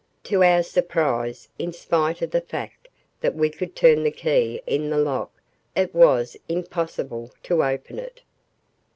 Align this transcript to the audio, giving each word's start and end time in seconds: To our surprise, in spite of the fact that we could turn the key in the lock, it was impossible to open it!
To 0.23 0.43
our 0.43 0.63
surprise, 0.63 1.47
in 1.59 1.73
spite 1.73 2.23
of 2.23 2.31
the 2.31 2.41
fact 2.41 2.87
that 3.19 3.35
we 3.35 3.51
could 3.51 3.75
turn 3.75 4.01
the 4.03 4.09
key 4.09 4.63
in 4.65 4.89
the 4.89 4.97
lock, 4.97 5.29
it 5.75 5.93
was 5.93 6.35
impossible 6.49 7.29
to 7.43 7.63
open 7.63 7.99
it! 7.99 8.23